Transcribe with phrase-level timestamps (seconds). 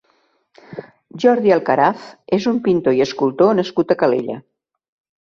[1.25, 2.09] Jordi Alcaraz
[2.41, 4.43] és un pintor i escultor nascut a Calella.